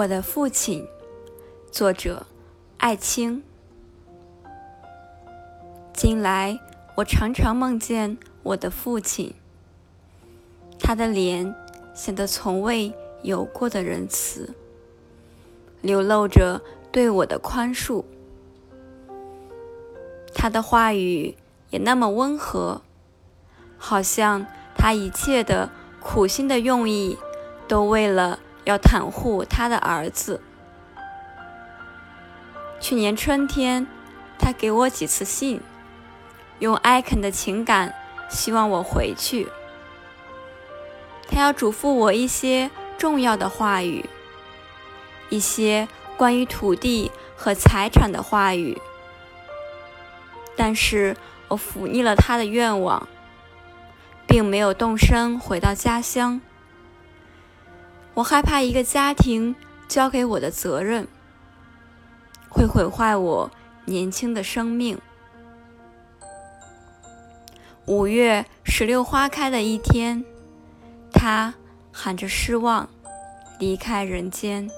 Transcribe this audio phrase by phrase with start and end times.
[0.00, 0.88] 我的父亲，
[1.70, 2.24] 作者
[2.78, 3.42] 艾青。
[5.92, 6.58] 近来，
[6.94, 9.34] 我常常梦见我的父亲，
[10.78, 11.54] 他的脸
[11.92, 14.54] 显得从未有过的仁慈，
[15.82, 18.02] 流露着对我的宽恕。
[20.34, 21.36] 他的话语
[21.68, 22.80] 也那么温和，
[23.76, 25.68] 好像他一切的
[26.00, 27.18] 苦心的用意，
[27.68, 28.40] 都为了。
[28.70, 30.40] 要袒护他的儿子。
[32.78, 33.84] 去年春天，
[34.38, 35.60] 他给我几次信，
[36.60, 37.92] 用艾肯的情感，
[38.28, 39.48] 希望我回去。
[41.28, 44.08] 他要嘱咐我一些重要的话语，
[45.28, 48.80] 一些关于土地和财产的话语。
[50.56, 51.16] 但是
[51.48, 53.08] 我忤逆了他的愿望，
[54.28, 56.40] 并没有动身回到家乡。
[58.20, 59.56] 我害怕一个家庭
[59.88, 61.08] 交给我的责任
[62.50, 63.50] 会毁坏我
[63.86, 65.00] 年轻的生命。
[67.86, 70.22] 五月石榴花开的一天，
[71.10, 71.54] 他
[71.90, 72.86] 含着失望
[73.58, 74.68] 离开人间。